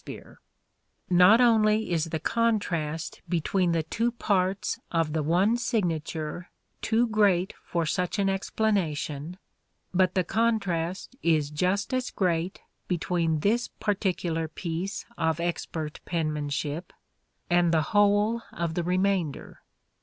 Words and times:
THE 0.03 0.13
STRATFORDIAN 0.15 0.29
VIEW 0.29 1.19
49 1.19 1.29
Not 1.29 1.41
only 1.41 1.91
is 1.91 2.05
the 2.05 2.19
contrast 2.19 3.21
between 3.29 3.71
the 3.71 3.83
two 3.83 4.11
parts 4.11 4.79
of 4.91 5.13
the 5.13 5.21
one 5.21 5.57
signature 5.57 6.49
too 6.81 7.05
great 7.05 7.53
for 7.63 7.85
such 7.85 8.17
an 8.17 8.27
explanation, 8.27 9.37
but 9.93 10.15
the 10.15 10.23
contrast 10.23 11.15
is 11.21 11.51
just 11.51 11.93
as 11.93 12.09
great 12.09 12.61
between 12.87 13.41
this 13.41 13.67
particular 13.67 14.47
piece 14.47 15.05
of 15.19 15.39
expert 15.39 15.99
penmanship 16.05 16.93
and 17.47 17.71
the 17.71 17.81
whole 17.93 18.41
of 18.51 18.73
the 18.73 18.83
remainder. 18.83 19.59